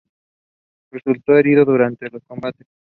Resultó 0.89 1.37
herido 1.37 1.63
durante 1.63 2.09
los 2.09 2.23
combates. 2.25 2.65